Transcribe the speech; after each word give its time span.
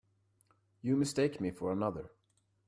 You 0.81 0.95
mistake 0.97 1.39
me 1.39 1.51
for 1.51 1.71
another. 1.71 2.09